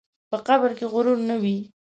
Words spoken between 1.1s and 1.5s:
نه